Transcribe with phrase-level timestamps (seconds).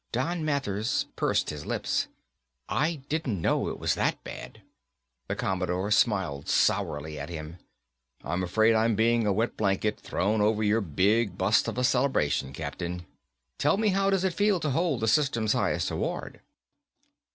[0.11, 2.07] Don Mathers pursed his lips.
[2.67, 4.63] "I didn't know it was that bad."
[5.27, 7.59] The Commodore smiled sourly at him.
[8.23, 12.51] "I'm afraid I'm being a wet blanket thrown over your big bust of a celebration,
[12.51, 13.05] Captain.
[13.59, 16.41] Tell me, how does it feel to hold the system's highest award?"